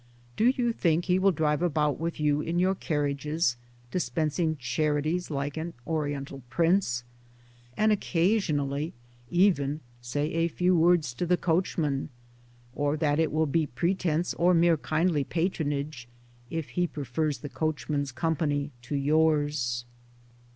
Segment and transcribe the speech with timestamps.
[0.01, 3.55] I Do you think he will drive about with you in your carriages
[3.91, 7.03] dispensing charities like an Oriental prince—
[7.77, 8.95] and occasionally
[9.29, 12.09] even say a few words to the coachman—
[12.73, 16.07] or that it will be pretence or mere kindly patronage
[16.49, 19.85] if he prefers the coachman's company to yours?